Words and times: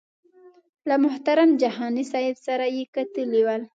له 0.87 0.95
محترم 1.03 1.49
جهاني 1.61 2.03
صاحب 2.11 2.35
سره 2.45 2.65
یې 2.75 2.83
کتلي 2.95 3.41
ول. 3.45 3.61